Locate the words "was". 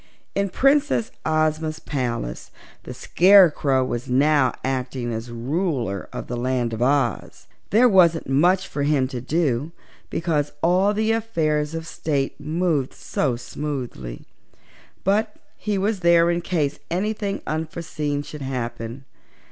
3.85-4.09, 15.77-15.99